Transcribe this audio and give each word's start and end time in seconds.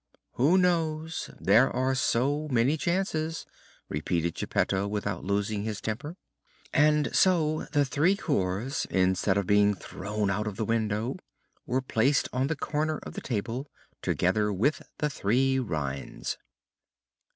"Who 0.33 0.57
knows! 0.57 1.29
there 1.39 1.69
are 1.69 1.93
so 1.93 2.47
many 2.47 2.75
chances!" 2.75 3.45
repeated 3.87 4.33
Geppetto, 4.33 4.87
without 4.87 5.23
losing 5.23 5.61
his 5.63 5.79
temper. 5.79 6.17
And 6.73 7.15
so 7.15 7.67
the 7.71 7.85
three 7.85 8.15
cores, 8.15 8.87
instead 8.89 9.37
of 9.37 9.45
being 9.45 9.75
thrown 9.75 10.31
out 10.31 10.47
of 10.47 10.55
the 10.55 10.65
window, 10.65 11.17
were 11.67 11.83
placed 11.83 12.27
on 12.33 12.47
the 12.47 12.55
corner 12.55 12.97
of 13.03 13.13
the 13.13 13.21
table, 13.21 13.69
together 14.01 14.51
with 14.51 14.81
the 14.97 15.09
three 15.11 15.59
rinds. 15.59 16.39